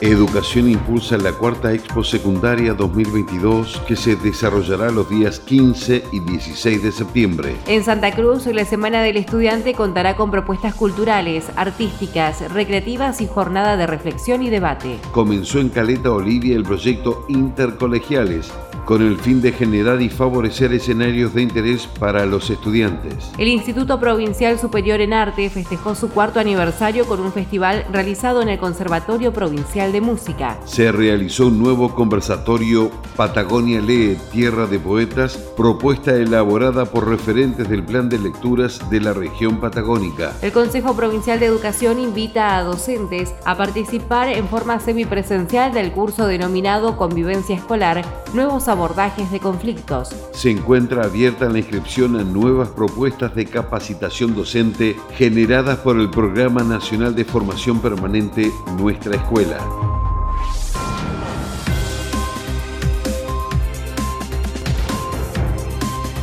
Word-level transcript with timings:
Educación 0.00 0.70
impulsa 0.70 1.18
la 1.18 1.32
cuarta 1.32 1.72
Expo 1.72 2.04
Secundaria 2.04 2.72
2022 2.72 3.82
que 3.88 3.96
se 3.96 4.14
desarrollará 4.14 4.92
los 4.92 5.10
días 5.10 5.40
15 5.40 6.04
y 6.12 6.20
16 6.20 6.84
de 6.84 6.92
septiembre. 6.92 7.56
En 7.66 7.82
Santa 7.82 8.12
Cruz, 8.12 8.46
la 8.46 8.64
Semana 8.64 9.02
del 9.02 9.16
Estudiante 9.16 9.74
contará 9.74 10.14
con 10.14 10.30
propuestas 10.30 10.76
culturales, 10.76 11.46
artísticas, 11.56 12.48
recreativas 12.52 13.20
y 13.20 13.26
jornada 13.26 13.76
de 13.76 13.88
reflexión 13.88 14.40
y 14.44 14.50
debate. 14.50 15.00
Comenzó 15.10 15.58
en 15.58 15.68
Caleta 15.68 16.12
Olivia 16.12 16.54
el 16.54 16.62
proyecto 16.62 17.24
Intercolegiales 17.28 18.52
con 18.88 19.02
el 19.02 19.18
fin 19.18 19.42
de 19.42 19.52
generar 19.52 20.00
y 20.00 20.08
favorecer 20.08 20.72
escenarios 20.72 21.34
de 21.34 21.42
interés 21.42 21.86
para 21.86 22.24
los 22.24 22.48
estudiantes. 22.48 23.30
El 23.36 23.48
Instituto 23.48 24.00
Provincial 24.00 24.58
Superior 24.58 25.02
en 25.02 25.12
Arte 25.12 25.50
festejó 25.50 25.94
su 25.94 26.08
cuarto 26.08 26.40
aniversario 26.40 27.04
con 27.04 27.20
un 27.20 27.30
festival 27.30 27.84
realizado 27.92 28.40
en 28.40 28.48
el 28.48 28.58
Conservatorio 28.58 29.30
Provincial 29.30 29.92
de 29.92 30.00
Música. 30.00 30.58
Se 30.64 30.90
realizó 30.90 31.48
un 31.48 31.58
nuevo 31.58 31.94
conversatorio 31.94 32.90
Patagonia 33.14 33.82
Lee, 33.82 34.16
Tierra 34.32 34.66
de 34.66 34.78
Poetas, 34.78 35.36
propuesta 35.54 36.14
elaborada 36.14 36.86
por 36.86 37.08
referentes 37.08 37.68
del 37.68 37.84
plan 37.84 38.08
de 38.08 38.18
lecturas 38.18 38.80
de 38.88 39.02
la 39.02 39.12
región 39.12 39.60
patagónica. 39.60 40.32
El 40.40 40.52
Consejo 40.52 40.96
Provincial 40.96 41.38
de 41.38 41.44
Educación 41.44 42.00
invita 42.00 42.56
a 42.56 42.62
docentes 42.62 43.34
a 43.44 43.54
participar 43.54 44.28
en 44.28 44.48
forma 44.48 44.80
semipresencial 44.80 45.74
del 45.74 45.92
curso 45.92 46.26
denominado 46.26 46.96
Convivencia 46.96 47.54
Escolar, 47.54 48.02
Nuevos 48.32 48.66
abordajes 48.78 49.32
de 49.32 49.40
conflictos. 49.40 50.10
Se 50.32 50.50
encuentra 50.50 51.02
abierta 51.02 51.48
la 51.48 51.58
inscripción 51.58 52.14
a 52.14 52.22
nuevas 52.22 52.68
propuestas 52.68 53.34
de 53.34 53.44
capacitación 53.44 54.36
docente 54.36 54.96
generadas 55.16 55.78
por 55.78 55.98
el 55.98 56.08
Programa 56.10 56.62
Nacional 56.62 57.12
de 57.16 57.24
Formación 57.24 57.80
Permanente 57.80 58.52
Nuestra 58.78 59.16
Escuela. 59.16 59.58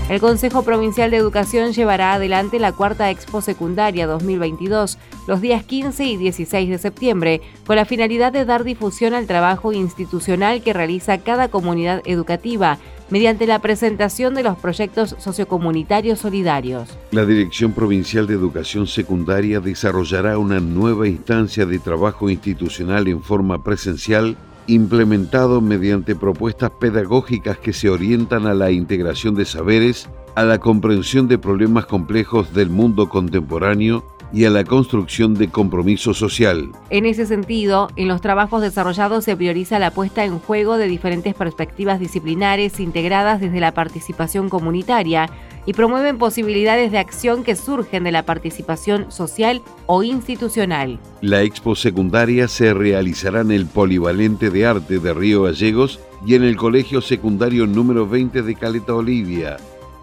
El 0.08 0.20
Consejo 0.20 0.62
Provincial 0.62 1.10
de 1.10 1.18
Educación 1.18 1.74
llevará 1.74 2.14
adelante 2.14 2.60
la 2.60 2.72
cuarta 2.72 3.10
Expo 3.10 3.42
Secundaria 3.42 4.06
2022 4.06 5.00
los 5.26 5.42
días 5.42 5.64
15 5.64 6.06
y 6.06 6.16
16 6.18 6.70
de 6.70 6.78
septiembre, 6.78 7.42
con 7.66 7.76
la 7.76 7.86
finalidad 7.86 8.32
de 8.32 8.46
dar 8.46 8.64
difusión 8.64 9.16
al 9.16 9.26
trabajo 9.26 9.74
institucional 9.74 10.62
que 10.62 10.74
realiza 10.74 11.18
cada 11.18 11.48
comunidad 11.48 12.04
educativa 12.06 12.78
mediante 13.10 13.48
la 13.48 13.58
presentación 13.58 14.36
de 14.36 14.44
los 14.44 14.60
proyectos 14.60 15.16
sociocomunitarios 15.18 16.20
solidarios. 16.20 16.96
La 17.10 17.26
Dirección 17.26 17.72
Provincial 17.72 18.28
de 18.28 18.36
Educación 18.36 18.86
Secundaria 18.86 19.60
desarrollará 19.60 20.38
una 20.38 20.60
nueva 20.60 21.08
instancia 21.08 21.66
de 21.66 21.80
trabajo 21.80 22.30
institucional 22.30 23.08
en 23.08 23.24
forma 23.24 23.64
presencial 23.64 24.38
implementado 24.68 25.62
mediante 25.62 26.16
propuestas 26.16 26.72
pedagógicas 26.80 27.58
que 27.58 27.74
se 27.74 27.90
orientan 27.90 28.48
a 28.48 28.54
la 28.54 28.72
integración 28.72 29.36
de 29.36 29.46
saberes, 29.46 30.10
a 30.36 30.44
la 30.44 30.60
comprensión 30.60 31.28
de 31.28 31.38
problemas 31.38 31.86
complejos 31.86 32.54
del 32.54 32.70
mundo 32.70 33.10
contemporáneo 33.10 34.04
y 34.36 34.44
a 34.44 34.50
la 34.50 34.66
construcción 34.66 35.34
de 35.34 35.48
compromiso 35.48 36.14
social. 36.14 36.70
En 36.90 37.06
ese 37.06 37.26
sentido, 37.26 37.88
en 37.96 38.10
los 38.10 38.20
trabajos 38.20 38.62
desarrollados 38.62 39.24
se 39.24 39.38
prioriza 39.38 39.80
la 39.80 39.92
puesta 39.92 40.26
en 40.26 40.40
juego 40.40 40.78
de 40.78 40.90
diferentes 40.90 41.34
perspectivas 41.34 42.02
disciplinares 42.02 42.82
integradas 42.82 43.40
desde 43.40 43.62
la 43.62 43.74
participación 43.74 44.50
comunitaria, 44.50 45.30
y 45.66 45.74
promueven 45.74 46.18
posibilidades 46.18 46.92
de 46.92 47.00
acción 47.00 47.44
que 47.44 47.56
surgen 47.56 48.04
de 48.04 48.12
la 48.12 48.24
participación 48.24 49.12
social 49.12 49.62
o 49.88 50.04
institucional. 50.04 51.00
La 51.22 51.42
expo 51.42 51.76
secundaria 51.76 52.48
se 52.48 52.74
realizará 52.74 53.42
en 53.42 53.52
el 53.52 53.66
Polivalente 53.66 54.50
de 54.50 54.66
Arte 54.66 55.00
de 55.00 55.14
Río 55.14 55.44
Gallegos 55.44 56.00
y 56.26 56.36
en 56.36 56.44
el 56.44 56.56
Colegio 56.56 57.02
Secundario 57.02 57.66
número 57.68 58.08
20 58.08 58.42
de 58.44 58.56
Caleta 58.56 58.94
Olivia. 58.94 59.58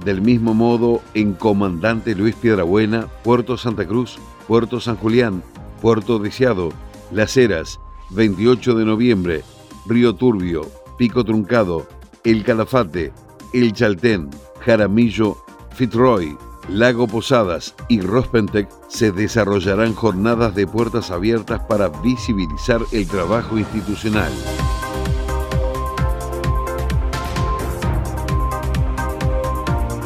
Del 0.04 0.20
mismo 0.20 0.54
modo, 0.54 1.00
en 1.14 1.34
Comandante 1.34 2.14
Luis 2.14 2.34
Piedrabuena, 2.34 3.06
Puerto 3.22 3.56
Santa 3.56 3.86
Cruz, 3.86 4.18
Puerto 4.48 4.80
San 4.80 4.96
Julián, 4.96 5.42
Puerto 5.80 6.18
Deseado, 6.18 6.70
Las 7.12 7.36
Heras, 7.36 7.78
28 8.10 8.74
de 8.74 8.84
noviembre, 8.84 9.42
Río 9.86 10.14
Turbio, 10.14 10.68
Pico 10.98 11.24
Truncado, 11.24 11.86
El 12.24 12.44
Calafate, 12.44 13.12
El 13.52 13.72
Chaltén, 13.72 14.28
Jaramillo 14.60 15.36
Fitzroy, 15.74 16.36
Lago 16.69 17.06
Posadas 17.06 17.74
y 17.88 18.00
Rospentec 18.00 18.69
se 18.88 19.10
desarrollarán 19.10 19.94
jornadas 19.94 20.54
de 20.54 20.66
puertas 20.66 21.10
abiertas 21.10 21.60
para 21.69 21.88
visibilizar 21.88 22.80
el 22.92 23.08
trabajo 23.08 23.58
institucional. 23.58 24.32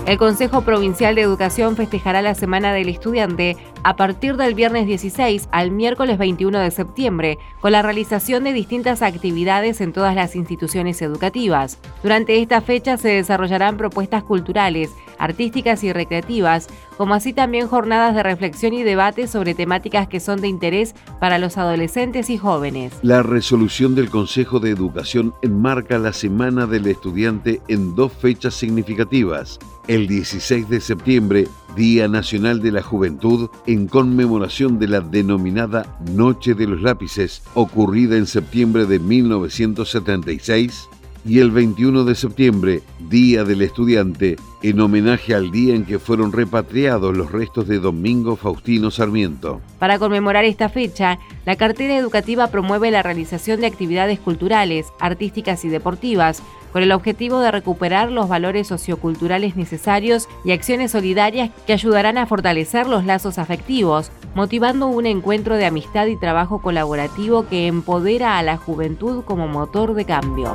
El 0.06 0.18
Consejo 0.18 0.62
Provincial 0.62 1.16
de 1.16 1.22
Educación 1.22 1.74
festejará 1.74 2.22
la 2.22 2.36
Semana 2.36 2.72
del 2.72 2.88
Estudiante 2.88 3.56
a 3.82 3.96
partir 3.96 4.36
del 4.36 4.54
viernes 4.54 4.86
16 4.86 5.48
al 5.50 5.72
miércoles 5.72 6.16
21 6.16 6.60
de 6.60 6.70
septiembre, 6.70 7.38
con 7.60 7.72
la 7.72 7.82
realización 7.82 8.44
de 8.44 8.52
distintas 8.52 9.02
actividades 9.02 9.80
en 9.80 9.92
todas 9.92 10.14
las 10.14 10.36
instituciones 10.36 11.02
educativas. 11.02 11.80
Durante 12.04 12.40
esta 12.40 12.60
fecha 12.60 12.96
se 12.98 13.08
desarrollarán 13.08 13.76
propuestas 13.76 14.22
culturales, 14.22 14.94
artísticas 15.18 15.84
y 15.84 15.92
recreativas, 15.92 16.68
como 16.96 17.14
así 17.14 17.32
también 17.32 17.68
jornadas 17.68 18.14
de 18.14 18.22
reflexión 18.22 18.72
y 18.72 18.82
debate 18.82 19.26
sobre 19.26 19.54
temáticas 19.54 20.08
que 20.08 20.20
son 20.20 20.40
de 20.40 20.48
interés 20.48 20.94
para 21.20 21.38
los 21.38 21.58
adolescentes 21.58 22.30
y 22.30 22.38
jóvenes. 22.38 22.92
La 23.02 23.22
resolución 23.22 23.94
del 23.94 24.10
Consejo 24.10 24.60
de 24.60 24.70
Educación 24.70 25.34
enmarca 25.42 25.98
la 25.98 26.12
Semana 26.12 26.66
del 26.66 26.86
Estudiante 26.86 27.60
en 27.68 27.94
dos 27.94 28.12
fechas 28.12 28.54
significativas. 28.54 29.58
El 29.88 30.08
16 30.08 30.68
de 30.68 30.80
septiembre, 30.80 31.46
Día 31.76 32.08
Nacional 32.08 32.60
de 32.60 32.72
la 32.72 32.82
Juventud, 32.82 33.50
en 33.66 33.86
conmemoración 33.86 34.80
de 34.80 34.88
la 34.88 35.00
denominada 35.00 35.96
Noche 36.12 36.54
de 36.54 36.66
los 36.66 36.82
Lápices, 36.82 37.42
ocurrida 37.54 38.16
en 38.16 38.26
septiembre 38.26 38.86
de 38.86 38.98
1976, 38.98 40.88
y 41.26 41.40
el 41.40 41.50
21 41.50 42.04
de 42.04 42.14
septiembre, 42.14 42.82
Día 43.08 43.42
del 43.44 43.62
Estudiante, 43.62 44.36
en 44.62 44.80
homenaje 44.80 45.34
al 45.34 45.50
día 45.50 45.74
en 45.74 45.84
que 45.84 45.98
fueron 45.98 46.32
repatriados 46.32 47.16
los 47.16 47.32
restos 47.32 47.66
de 47.66 47.80
Domingo 47.80 48.36
Faustino 48.36 48.90
Sarmiento. 48.90 49.60
Para 49.80 49.98
conmemorar 49.98 50.44
esta 50.44 50.68
fecha, 50.68 51.18
la 51.44 51.56
cartera 51.56 51.96
educativa 51.96 52.46
promueve 52.48 52.90
la 52.90 53.02
realización 53.02 53.60
de 53.60 53.66
actividades 53.66 54.20
culturales, 54.20 54.86
artísticas 55.00 55.64
y 55.64 55.68
deportivas, 55.68 56.42
con 56.72 56.82
el 56.82 56.92
objetivo 56.92 57.40
de 57.40 57.50
recuperar 57.50 58.12
los 58.12 58.28
valores 58.28 58.68
socioculturales 58.68 59.56
necesarios 59.56 60.28
y 60.44 60.52
acciones 60.52 60.92
solidarias 60.92 61.50
que 61.66 61.72
ayudarán 61.72 62.18
a 62.18 62.26
fortalecer 62.26 62.86
los 62.86 63.04
lazos 63.04 63.38
afectivos, 63.38 64.12
motivando 64.34 64.86
un 64.86 65.06
encuentro 65.06 65.56
de 65.56 65.66
amistad 65.66 66.06
y 66.06 66.18
trabajo 66.18 66.60
colaborativo 66.60 67.48
que 67.48 67.66
empodera 67.66 68.38
a 68.38 68.42
la 68.42 68.58
juventud 68.58 69.24
como 69.24 69.48
motor 69.48 69.94
de 69.94 70.04
cambio. 70.04 70.54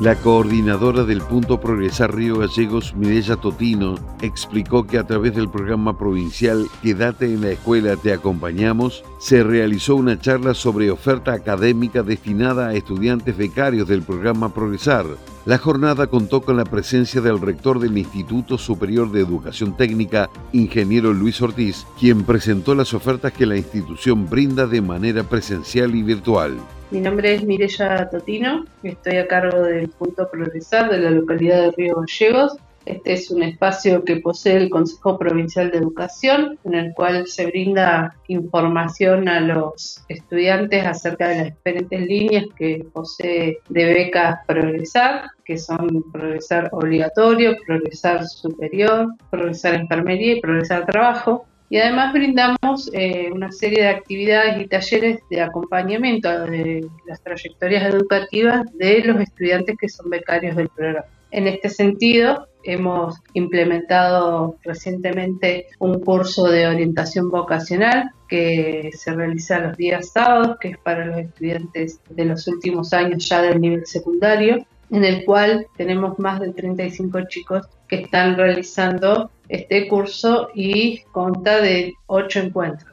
La 0.00 0.14
coordinadora 0.14 1.04
del 1.04 1.20
Punto 1.20 1.60
Progresar 1.60 2.14
Río 2.14 2.38
Gallegos, 2.38 2.94
Mireya 2.96 3.36
Totino, 3.36 3.96
explicó 4.22 4.86
que 4.86 4.96
a 4.96 5.06
través 5.06 5.34
del 5.34 5.50
programa 5.50 5.98
provincial 5.98 6.68
Quédate 6.80 7.26
en 7.26 7.42
la 7.42 7.50
escuela, 7.50 7.96
te 7.96 8.14
acompañamos, 8.14 9.04
se 9.18 9.42
realizó 9.42 9.96
una 9.96 10.18
charla 10.18 10.54
sobre 10.54 10.90
oferta 10.90 11.34
académica 11.34 12.02
destinada 12.02 12.68
a 12.68 12.74
estudiantes 12.74 13.36
becarios 13.36 13.88
del 13.88 14.00
programa 14.00 14.54
Progresar. 14.54 15.04
La 15.50 15.58
jornada 15.58 16.06
contó 16.06 16.42
con 16.42 16.56
la 16.56 16.64
presencia 16.64 17.20
del 17.20 17.40
rector 17.40 17.80
del 17.80 17.98
Instituto 17.98 18.56
Superior 18.56 19.10
de 19.10 19.18
Educación 19.18 19.76
Técnica, 19.76 20.30
ingeniero 20.52 21.12
Luis 21.12 21.42
Ortiz, 21.42 21.88
quien 21.98 22.22
presentó 22.22 22.72
las 22.76 22.94
ofertas 22.94 23.32
que 23.32 23.46
la 23.46 23.56
institución 23.56 24.30
brinda 24.30 24.68
de 24.68 24.80
manera 24.80 25.24
presencial 25.24 25.96
y 25.96 26.04
virtual. 26.04 26.56
Mi 26.92 27.00
nombre 27.00 27.34
es 27.34 27.42
Mireya 27.42 28.08
Totino, 28.10 28.64
estoy 28.84 29.16
a 29.16 29.26
cargo 29.26 29.62
del 29.62 29.88
punto 29.88 30.30
progresar 30.30 30.88
de 30.88 30.98
la 30.98 31.10
localidad 31.10 31.62
de 31.62 31.72
Río 31.72 31.96
Gallegos. 31.96 32.56
Este 32.86 33.12
es 33.12 33.30
un 33.30 33.42
espacio 33.42 34.04
que 34.04 34.16
posee 34.16 34.56
el 34.56 34.70
Consejo 34.70 35.18
Provincial 35.18 35.70
de 35.70 35.78
Educación, 35.78 36.58
en 36.64 36.74
el 36.74 36.94
cual 36.94 37.26
se 37.26 37.46
brinda 37.46 38.16
información 38.28 39.28
a 39.28 39.40
los 39.40 40.02
estudiantes 40.08 40.86
acerca 40.86 41.28
de 41.28 41.36
las 41.36 41.44
diferentes 41.44 42.00
líneas 42.00 42.46
que 42.56 42.86
posee 42.92 43.58
de 43.68 43.84
becas 43.84 44.40
Progresar, 44.46 45.30
que 45.44 45.58
son 45.58 46.04
Progresar 46.10 46.70
obligatorio, 46.72 47.56
Progresar 47.66 48.26
superior, 48.26 49.14
Progresar 49.30 49.74
enfermería 49.74 50.36
y 50.36 50.40
Progresar 50.40 50.86
trabajo. 50.86 51.44
Y 51.68 51.76
además 51.76 52.12
brindamos 52.12 52.90
eh, 52.94 53.30
una 53.32 53.52
serie 53.52 53.82
de 53.82 53.88
actividades 53.90 54.60
y 54.60 54.66
talleres 54.66 55.20
de 55.30 55.40
acompañamiento 55.40 56.28
de 56.46 56.84
las 57.06 57.22
trayectorias 57.22 57.94
educativas 57.94 58.64
de 58.76 59.04
los 59.04 59.20
estudiantes 59.20 59.76
que 59.78 59.88
son 59.88 60.10
becarios 60.10 60.56
del 60.56 60.68
programa. 60.68 61.06
En 61.30 61.46
este 61.46 61.68
sentido, 61.68 62.48
hemos 62.64 63.16
implementado 63.34 64.56
recientemente 64.62 65.66
un 65.78 66.00
curso 66.00 66.48
de 66.48 66.66
orientación 66.66 67.30
vocacional 67.30 68.10
que 68.28 68.90
se 68.92 69.12
realiza 69.12 69.60
los 69.60 69.76
días 69.76 70.10
sábados, 70.12 70.56
que 70.60 70.68
es 70.68 70.78
para 70.78 71.06
los 71.06 71.18
estudiantes 71.18 72.00
de 72.10 72.24
los 72.24 72.46
últimos 72.48 72.92
años 72.92 73.28
ya 73.28 73.42
del 73.42 73.60
nivel 73.60 73.86
secundario, 73.86 74.58
en 74.90 75.04
el 75.04 75.24
cual 75.24 75.66
tenemos 75.76 76.18
más 76.18 76.40
de 76.40 76.52
35 76.52 77.20
chicos 77.28 77.68
que 77.88 78.02
están 78.02 78.36
realizando 78.36 79.30
este 79.48 79.88
curso 79.88 80.48
y 80.54 81.00
consta 81.12 81.60
de 81.60 81.94
ocho 82.06 82.40
encuentros. 82.40 82.90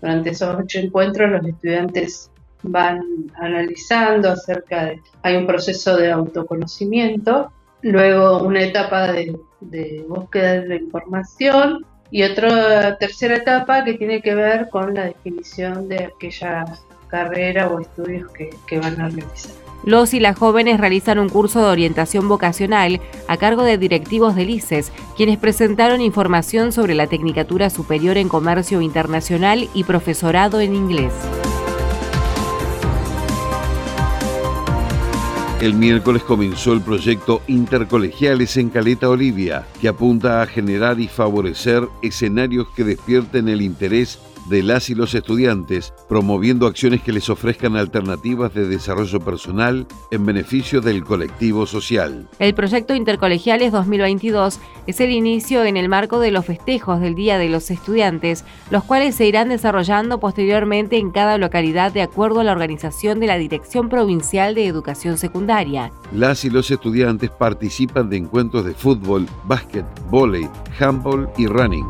Durante 0.00 0.30
esos 0.30 0.56
ocho 0.58 0.78
encuentros 0.78 1.30
los 1.30 1.46
estudiantes 1.46 2.30
van 2.62 3.02
analizando 3.34 4.30
acerca 4.30 4.86
de, 4.86 5.00
hay 5.22 5.36
un 5.36 5.46
proceso 5.46 5.96
de 5.96 6.10
autoconocimiento 6.10 7.52
luego 7.86 8.42
una 8.42 8.62
etapa 8.62 9.12
de, 9.12 9.36
búsqueda 10.08 10.60
de 10.60 10.76
información 10.76 11.84
y 12.10 12.22
otra 12.22 12.96
tercera 12.98 13.36
etapa 13.36 13.84
que 13.84 13.94
tiene 13.94 14.20
que 14.22 14.34
ver 14.34 14.68
con 14.70 14.94
la 14.94 15.04
definición 15.06 15.88
de 15.88 16.04
aquella 16.04 16.64
carrera 17.08 17.68
o 17.68 17.80
estudios 17.80 18.30
que, 18.32 18.50
que 18.66 18.78
van 18.78 19.00
a 19.00 19.08
realizar. 19.08 19.52
Los 19.84 20.14
y 20.14 20.20
las 20.20 20.36
jóvenes 20.36 20.80
realizan 20.80 21.18
un 21.18 21.28
curso 21.28 21.60
de 21.60 21.70
orientación 21.70 22.28
vocacional 22.28 23.00
a 23.28 23.36
cargo 23.36 23.62
de 23.62 23.78
directivos 23.78 24.34
del 24.34 24.50
ICES, 24.50 24.90
quienes 25.16 25.38
presentaron 25.38 26.00
información 26.00 26.72
sobre 26.72 26.94
la 26.94 27.06
Tecnicatura 27.06 27.70
Superior 27.70 28.16
en 28.16 28.28
Comercio 28.28 28.80
Internacional 28.80 29.68
y 29.74 29.84
profesorado 29.84 30.60
en 30.60 30.74
inglés. 30.74 31.12
El 35.60 35.72
miércoles 35.72 36.22
comenzó 36.22 36.74
el 36.74 36.82
proyecto 36.82 37.40
Intercolegiales 37.46 38.58
en 38.58 38.68
Caleta 38.68 39.08
Olivia, 39.08 39.66
que 39.80 39.88
apunta 39.88 40.42
a 40.42 40.46
generar 40.46 41.00
y 41.00 41.08
favorecer 41.08 41.88
escenarios 42.02 42.68
que 42.76 42.84
despierten 42.84 43.48
el 43.48 43.62
interés 43.62 44.18
de 44.48 44.62
las 44.62 44.90
y 44.90 44.94
los 44.94 45.14
estudiantes, 45.14 45.92
promoviendo 46.08 46.66
acciones 46.66 47.02
que 47.02 47.12
les 47.12 47.28
ofrezcan 47.28 47.76
alternativas 47.76 48.54
de 48.54 48.68
desarrollo 48.68 49.20
personal 49.20 49.86
en 50.10 50.26
beneficio 50.26 50.80
del 50.80 51.04
colectivo 51.04 51.66
social. 51.66 52.28
El 52.38 52.54
proyecto 52.54 52.94
Intercolegiales 52.94 53.72
2022 53.72 54.58
es 54.86 55.00
el 55.00 55.10
inicio 55.10 55.64
en 55.64 55.76
el 55.76 55.88
marco 55.88 56.20
de 56.20 56.30
los 56.30 56.46
festejos 56.46 57.00
del 57.00 57.14
Día 57.14 57.38
de 57.38 57.48
los 57.48 57.70
Estudiantes, 57.70 58.44
los 58.70 58.84
cuales 58.84 59.16
se 59.16 59.26
irán 59.26 59.48
desarrollando 59.48 60.20
posteriormente 60.20 60.98
en 60.98 61.10
cada 61.10 61.38
localidad 61.38 61.92
de 61.92 62.02
acuerdo 62.02 62.40
a 62.40 62.44
la 62.44 62.52
organización 62.52 63.20
de 63.20 63.26
la 63.26 63.38
Dirección 63.38 63.88
Provincial 63.88 64.54
de 64.54 64.66
Educación 64.66 65.18
Secundaria. 65.18 65.92
Las 66.12 66.44
y 66.44 66.50
los 66.50 66.70
estudiantes 66.70 67.30
participan 67.30 68.08
de 68.10 68.18
encuentros 68.18 68.64
de 68.64 68.74
fútbol, 68.74 69.26
básquet, 69.44 69.84
vóley, 70.10 70.48
handball 70.78 71.28
y 71.36 71.46
running. 71.46 71.86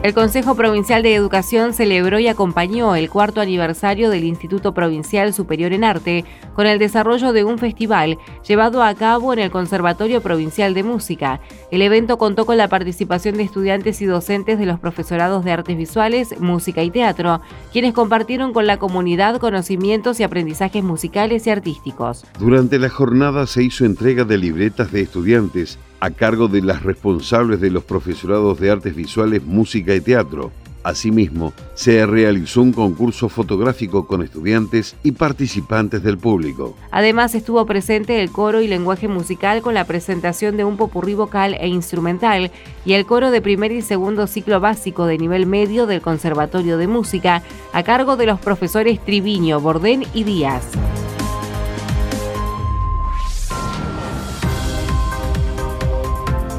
El 0.00 0.14
Consejo 0.14 0.54
Provincial 0.54 1.02
de 1.02 1.12
Educación 1.12 1.74
celebró 1.74 2.20
y 2.20 2.28
acompañó 2.28 2.94
el 2.94 3.10
cuarto 3.10 3.40
aniversario 3.40 4.10
del 4.10 4.22
Instituto 4.22 4.72
Provincial 4.72 5.34
Superior 5.34 5.72
en 5.72 5.82
Arte 5.82 6.24
con 6.54 6.68
el 6.68 6.78
desarrollo 6.78 7.32
de 7.32 7.42
un 7.42 7.58
festival 7.58 8.16
llevado 8.46 8.84
a 8.84 8.94
cabo 8.94 9.32
en 9.32 9.40
el 9.40 9.50
Conservatorio 9.50 10.20
Provincial 10.20 10.72
de 10.72 10.84
Música. 10.84 11.40
El 11.72 11.82
evento 11.82 12.16
contó 12.16 12.46
con 12.46 12.56
la 12.56 12.68
participación 12.68 13.36
de 13.36 13.42
estudiantes 13.42 14.00
y 14.00 14.06
docentes 14.06 14.60
de 14.60 14.66
los 14.66 14.78
profesorados 14.78 15.44
de 15.44 15.50
artes 15.50 15.76
visuales, 15.76 16.40
música 16.40 16.84
y 16.84 16.90
teatro, 16.90 17.40
quienes 17.72 17.92
compartieron 17.92 18.52
con 18.52 18.68
la 18.68 18.78
comunidad 18.78 19.38
conocimientos 19.40 20.20
y 20.20 20.22
aprendizajes 20.22 20.84
musicales 20.84 21.44
y 21.48 21.50
artísticos. 21.50 22.24
Durante 22.38 22.78
la 22.78 22.88
jornada 22.88 23.48
se 23.48 23.64
hizo 23.64 23.84
entrega 23.84 24.22
de 24.22 24.38
libretas 24.38 24.92
de 24.92 25.00
estudiantes 25.00 25.76
a 26.00 26.10
cargo 26.10 26.48
de 26.48 26.62
las 26.62 26.82
responsables 26.82 27.60
de 27.60 27.70
los 27.70 27.84
profesorados 27.84 28.58
de 28.60 28.70
artes 28.70 28.94
visuales, 28.94 29.44
música 29.44 29.94
y 29.94 30.00
teatro. 30.00 30.50
Asimismo, 30.84 31.52
se 31.74 32.06
realizó 32.06 32.62
un 32.62 32.72
concurso 32.72 33.28
fotográfico 33.28 34.06
con 34.06 34.22
estudiantes 34.22 34.96
y 35.02 35.12
participantes 35.12 36.02
del 36.02 36.18
público. 36.18 36.76
Además, 36.92 37.34
estuvo 37.34 37.66
presente 37.66 38.22
el 38.22 38.30
coro 38.30 38.60
y 38.60 38.68
lenguaje 38.68 39.08
musical 39.08 39.60
con 39.60 39.74
la 39.74 39.84
presentación 39.84 40.56
de 40.56 40.64
un 40.64 40.76
popurrí 40.76 41.14
vocal 41.14 41.54
e 41.60 41.68
instrumental 41.68 42.52
y 42.84 42.92
el 42.92 43.06
coro 43.06 43.30
de 43.30 43.42
primer 43.42 43.72
y 43.72 43.82
segundo 43.82 44.26
ciclo 44.26 44.60
básico 44.60 45.04
de 45.06 45.18
nivel 45.18 45.46
medio 45.46 45.86
del 45.86 46.00
Conservatorio 46.00 46.78
de 46.78 46.86
Música, 46.86 47.42
a 47.72 47.82
cargo 47.82 48.16
de 48.16 48.26
los 48.26 48.40
profesores 48.40 49.04
Triviño, 49.04 49.60
Bordén 49.60 50.04
y 50.14 50.24
Díaz. 50.24 50.64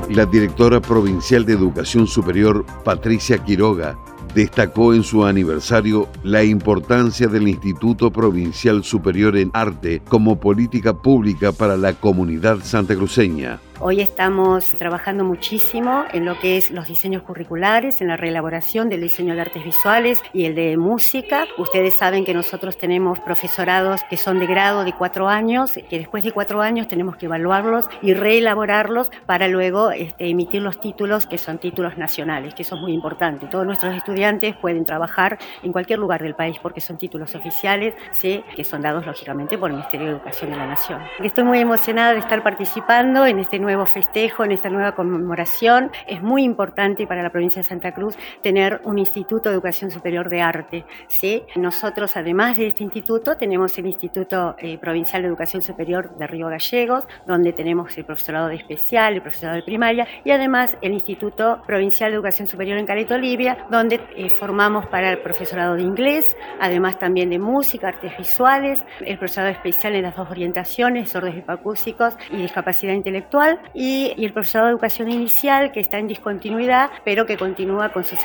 La 0.09 0.25
directora 0.25 0.81
provincial 0.81 1.45
de 1.45 1.53
Educación 1.53 2.07
Superior, 2.07 2.65
Patricia 2.83 3.37
Quiroga, 3.37 3.95
destacó 4.33 4.95
en 4.95 5.03
su 5.03 5.23
aniversario 5.23 6.07
la 6.23 6.43
importancia 6.43 7.27
del 7.27 7.47
Instituto 7.47 8.09
Provincial 8.11 8.83
Superior 8.83 9.37
en 9.37 9.51
Arte 9.53 10.01
como 10.09 10.39
política 10.39 10.99
pública 10.99 11.51
para 11.51 11.77
la 11.77 11.93
comunidad 11.93 12.57
santacruceña. 12.63 13.59
Hoy 13.81 14.01
estamos 14.01 14.71
trabajando 14.71 15.23
muchísimo 15.23 16.03
en 16.11 16.25
lo 16.25 16.37
que 16.37 16.57
es 16.57 16.69
los 16.69 16.89
diseños 16.89 17.23
curriculares, 17.23 18.01
en 18.01 18.09
la 18.09 18.17
reelaboración 18.17 18.89
del 18.89 18.99
diseño 18.99 19.35
de 19.35 19.39
artes 19.39 19.63
visuales 19.63 20.21
y 20.33 20.43
el 20.43 20.53
de 20.53 20.75
música. 20.75 21.47
Ustedes 21.57 21.95
saben 21.95 22.25
que 22.25 22.33
nosotros 22.33 22.77
tenemos 22.77 23.21
profesorados 23.21 24.01
que 24.09 24.17
son 24.17 24.37
de 24.37 24.47
grado 24.47 24.83
de 24.83 24.91
cuatro 24.91 25.29
años, 25.29 25.79
que 25.89 25.97
después 25.97 26.25
de 26.25 26.33
cuatro 26.33 26.61
años 26.61 26.89
tenemos 26.89 27.15
que 27.15 27.27
evaluarlos 27.27 27.85
y 28.01 28.13
reelaborarlos 28.13 29.11
para 29.25 29.47
luego 29.47 29.91
este, 29.91 30.29
emitir 30.29 30.61
los 30.61 30.81
títulos 30.81 31.25
que 31.25 31.37
son 31.37 31.57
títulos 31.57 31.97
nacionales, 31.97 32.53
que 32.55 32.63
eso 32.63 32.75
es 32.75 32.81
muy 32.81 32.91
importante. 32.91 33.47
Todos 33.47 33.65
nuestros 33.65 33.95
estudiantes 33.95 34.57
pueden 34.57 34.83
trabajar 34.83 35.37
en 35.63 35.71
cualquier 35.71 35.99
lugar 35.99 36.21
del 36.21 36.35
país 36.35 36.57
porque 36.61 36.81
son 36.81 36.97
títulos 36.97 37.33
oficiales, 37.33 37.93
¿sí? 38.11 38.43
que 38.57 38.65
son 38.65 38.81
dados 38.81 39.05
lógicamente 39.05 39.57
por 39.57 39.69
el 39.69 39.77
Ministerio 39.77 40.07
de 40.07 40.13
Educación 40.15 40.51
de 40.51 40.57
la 40.57 40.67
Nación. 40.67 40.99
Estoy 41.23 41.45
muy 41.45 41.59
emocionada 41.59 42.11
de 42.11 42.19
estar 42.19 42.43
participando 42.43 43.25
en 43.25 43.39
este 43.39 43.57
nuevo 43.57 43.68
nuevo 43.69 43.85
festejo, 43.85 44.43
en 44.43 44.51
esta 44.51 44.69
nueva 44.69 44.95
conmemoración. 44.95 45.91
Es 46.07 46.23
muy 46.23 46.43
importante 46.43 47.05
para 47.05 47.21
la 47.21 47.29
provincia 47.29 47.61
de 47.61 47.67
Santa 47.67 47.93
Cruz 47.93 48.17
tener 48.41 48.81
un 48.83 48.97
Instituto 48.97 49.49
de 49.49 49.55
Educación 49.55 49.91
Superior 49.91 50.27
de 50.27 50.41
Arte. 50.41 50.85
¿sí? 51.07 51.43
Nosotros, 51.55 52.17
además 52.17 52.57
de 52.57 52.67
este 52.67 52.83
instituto, 52.83 53.35
tenemos 53.35 53.77
el 53.77 53.85
Instituto 53.85 54.55
eh, 54.57 54.79
Provincial 54.79 55.21
de 55.21 55.27
Educación 55.27 55.61
Superior 55.61 56.17
de 56.17 56.25
Río 56.25 56.47
Gallegos, 56.47 57.07
donde 57.27 57.53
tenemos 57.53 57.95
el 57.95 58.05
profesorado 58.05 58.47
de 58.47 58.55
especial, 58.55 59.13
el 59.13 59.21
profesorado 59.21 59.57
de 59.57 59.63
primaria, 59.63 60.07
y 60.23 60.31
además 60.31 60.75
el 60.81 60.93
Instituto 60.93 61.61
Provincial 61.67 62.09
de 62.09 62.15
Educación 62.15 62.47
Superior 62.47 62.79
en 62.79 62.87
Caleta 62.87 63.15
Olivia, 63.15 63.67
donde 63.69 64.01
eh, 64.15 64.29
formamos 64.29 64.87
para 64.87 65.11
el 65.11 65.21
profesorado 65.21 65.75
de 65.75 65.83
inglés, 65.83 66.35
además 66.59 66.97
también 66.97 67.29
de 67.29 67.37
música, 67.37 67.89
artes 67.89 68.17
visuales, 68.17 68.83
el 69.01 69.19
profesorado 69.19 69.53
especial 69.53 69.93
en 69.93 70.01
las 70.01 70.15
dos 70.15 70.27
orientaciones, 70.31 71.11
sordos 71.11 71.35
hipacúsicos 71.35 72.15
y 72.31 72.37
discapacidad 72.37 72.93
intelectual, 72.93 73.58
y, 73.73 74.13
el 74.17 74.33
profesorado 74.33 74.67
de 74.67 74.73
educación 74.73 75.11
inicial 75.11 75.71
que 75.71 75.79
está 75.79 75.97
en 75.97 76.07
discontinuidad, 76.07 76.89
pero 77.03 77.25
que 77.25 77.37
continúa 77.37 77.89
con 77.89 78.03
sus, 78.03 78.19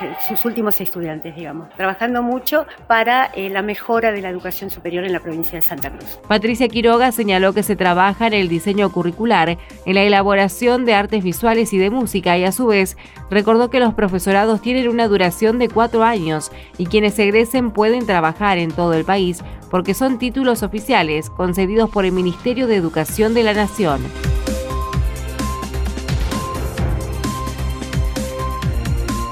últimos 0.45 0.81
estudiantes, 0.81 1.35
digamos, 1.35 1.69
trabajando 1.71 2.23
mucho 2.23 2.67
para 2.87 3.27
eh, 3.35 3.51
la 3.51 3.63
mejora 3.63 4.13
de 4.13 4.21
la 4.21 4.31
educación 4.31 4.71
superior 4.71 5.05
en 5.05 5.13
la 5.13 5.21
provincia 5.21 5.57
de 5.57 5.63
Santa 5.63 5.91
Cruz. 5.91 6.19
Patricia 6.29 6.69
Quiroga 6.69 7.13
señaló 7.13 7.53
que 7.53 7.63
se 7.63 7.77
trabaja 7.77 8.27
en 8.27 8.35
el 8.35 8.49
diseño 8.49 8.91
curricular, 8.91 9.59
en 9.87 9.95
la 9.95 10.03
elaboración 10.03 10.85
de 10.85 10.95
artes 10.95 11.23
visuales 11.23 11.73
y 11.73 11.79
de 11.79 11.91
música 11.91 12.37
y 12.39 12.45
a 12.45 12.53
su 12.53 12.67
vez 12.67 12.97
recordó 13.31 13.71
que 13.71 13.81
los 13.81 13.95
profesorados 13.95 14.61
tienen 14.61 14.89
una 14.89 15.09
duración 15.09 15.59
de 15.59 15.69
cuatro 15.69 16.03
años 16.03 16.51
y 16.79 16.87
quienes 16.87 17.19
egresen 17.19 17.71
pueden 17.71 18.07
trabajar 18.07 18.59
en 18.59 18.71
todo 18.71 18.95
el 18.95 19.05
país 19.05 19.43
porque 19.71 19.95
son 19.95 20.19
títulos 20.19 20.63
oficiales 20.63 21.31
concedidos 21.31 21.91
por 21.91 22.05
el 22.05 22.13
Ministerio 22.13 22.67
de 22.67 22.77
Educación 22.77 23.35
de 23.35 23.43
la 23.43 23.55
Nación. 23.55 24.01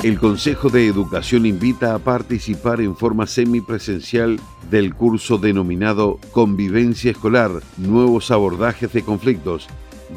El 0.02 0.18
Consejo 0.18 0.68
de 0.68 0.88
Educación 0.88 1.46
invita 1.46 1.94
a 1.94 2.00
participar 2.00 2.80
en 2.80 2.96
forma 2.96 3.28
semipresencial 3.28 4.40
del 4.68 4.96
curso 4.96 5.38
denominado 5.38 6.18
Convivencia 6.32 7.12
Escolar, 7.12 7.52
Nuevos 7.76 8.32
Abordajes 8.32 8.92
de 8.92 9.04
Conflictos, 9.04 9.68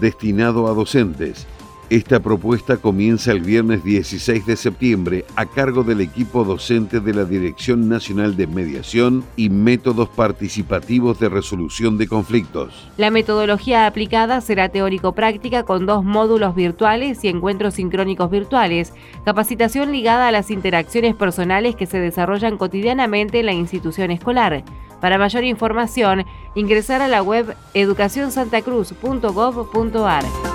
destinado 0.01 0.67
a 0.67 0.73
docentes, 0.73 1.45
esta 1.91 2.19
propuesta 2.19 2.77
comienza 2.77 3.31
el 3.31 3.41
viernes 3.41 3.83
16 3.83 4.47
de 4.47 4.55
septiembre 4.55 5.23
a 5.35 5.45
cargo 5.45 5.83
del 5.83 6.01
equipo 6.01 6.43
docente 6.43 6.99
de 6.99 7.13
la 7.13 7.25
Dirección 7.25 7.87
Nacional 7.87 8.35
de 8.35 8.47
Mediación 8.47 9.23
y 9.35 9.49
Métodos 9.49 10.09
Participativos 10.09 11.19
de 11.19 11.29
Resolución 11.29 11.99
de 11.99 12.07
Conflictos. 12.07 12.89
La 12.97 13.11
metodología 13.11 13.85
aplicada 13.85 14.41
será 14.41 14.69
teórico-práctica 14.69 15.61
con 15.63 15.85
dos 15.85 16.03
módulos 16.03 16.55
virtuales 16.55 17.23
y 17.23 17.27
encuentros 17.27 17.75
sincrónicos 17.75 18.31
virtuales, 18.31 18.91
capacitación 19.23 19.91
ligada 19.91 20.27
a 20.27 20.31
las 20.31 20.49
interacciones 20.49 21.13
personales 21.13 21.75
que 21.75 21.85
se 21.85 21.99
desarrollan 21.99 22.57
cotidianamente 22.57 23.41
en 23.41 23.45
la 23.45 23.53
institución 23.53 24.09
escolar. 24.09 24.63
Para 25.01 25.19
mayor 25.19 25.43
información, 25.43 26.25
ingresar 26.55 27.03
a 27.03 27.07
la 27.07 27.21
web 27.21 27.55
educacionsantacruz.gov.ar. 27.75 30.54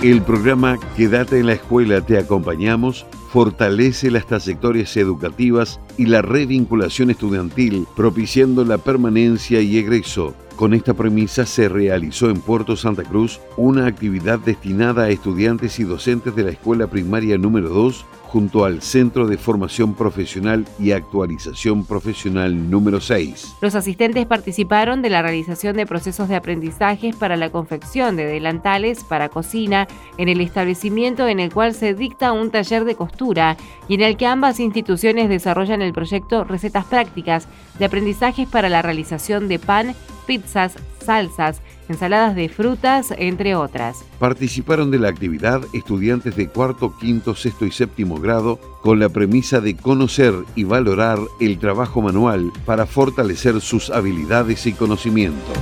El 0.00 0.22
programa 0.22 0.78
Quédate 0.96 1.40
en 1.40 1.46
la 1.46 1.54
escuela, 1.54 2.00
te 2.00 2.18
acompañamos 2.18 3.04
fortalece 3.28 4.12
las 4.12 4.26
trayectorias 4.26 4.96
educativas 4.96 5.80
y 5.96 6.06
la 6.06 6.22
revinculación 6.22 7.10
estudiantil, 7.10 7.86
propiciando 7.96 8.64
la 8.64 8.78
permanencia 8.78 9.60
y 9.60 9.76
egreso. 9.76 10.34
Con 10.56 10.72
esta 10.72 10.94
premisa 10.94 11.46
se 11.46 11.68
realizó 11.68 12.30
en 12.30 12.40
Puerto 12.40 12.76
Santa 12.76 13.02
Cruz 13.02 13.40
una 13.56 13.86
actividad 13.86 14.38
destinada 14.38 15.04
a 15.04 15.10
estudiantes 15.10 15.78
y 15.78 15.84
docentes 15.84 16.34
de 16.34 16.44
la 16.44 16.50
escuela 16.50 16.86
primaria 16.86 17.36
número 17.36 17.68
2 17.68 18.04
junto 18.28 18.64
al 18.66 18.82
Centro 18.82 19.26
de 19.26 19.38
Formación 19.38 19.94
Profesional 19.94 20.66
y 20.78 20.92
Actualización 20.92 21.84
Profesional 21.84 22.70
número 22.70 23.00
6. 23.00 23.56
Los 23.62 23.74
asistentes 23.74 24.26
participaron 24.26 25.00
de 25.00 25.08
la 25.08 25.22
realización 25.22 25.76
de 25.76 25.86
procesos 25.86 26.28
de 26.28 26.36
aprendizajes 26.36 27.16
para 27.16 27.36
la 27.36 27.50
confección 27.50 28.16
de 28.16 28.26
delantales 28.26 29.02
para 29.02 29.30
cocina 29.30 29.88
en 30.18 30.28
el 30.28 30.42
establecimiento 30.42 31.26
en 31.26 31.40
el 31.40 31.52
cual 31.52 31.74
se 31.74 31.94
dicta 31.94 32.32
un 32.32 32.50
taller 32.50 32.84
de 32.84 32.96
costura 32.96 33.56
y 33.88 33.94
en 33.94 34.02
el 34.02 34.16
que 34.18 34.26
ambas 34.26 34.60
instituciones 34.60 35.28
desarrollan 35.30 35.80
el 35.80 35.94
proyecto 35.94 36.44
Recetas 36.44 36.84
Prácticas 36.84 37.48
de 37.78 37.86
aprendizajes 37.86 38.46
para 38.46 38.68
la 38.68 38.82
realización 38.82 39.48
de 39.48 39.58
pan, 39.58 39.94
pizzas, 40.26 40.76
salsas, 41.00 41.62
ensaladas 41.88 42.34
de 42.34 42.48
frutas, 42.48 43.12
entre 43.16 43.54
otras. 43.54 44.04
Participaron 44.18 44.90
de 44.90 44.98
la 44.98 45.08
actividad 45.08 45.62
estudiantes 45.72 46.36
de 46.36 46.48
cuarto, 46.48 46.94
quinto, 46.98 47.34
sexto 47.34 47.64
y 47.66 47.70
séptimo 47.70 48.20
grado 48.20 48.58
con 48.82 48.98
la 48.98 49.08
premisa 49.08 49.60
de 49.60 49.76
conocer 49.76 50.34
y 50.54 50.64
valorar 50.64 51.18
el 51.40 51.58
trabajo 51.58 52.02
manual 52.02 52.52
para 52.64 52.86
fortalecer 52.86 53.60
sus 53.60 53.90
habilidades 53.90 54.66
y 54.66 54.72
conocimientos. 54.72 55.58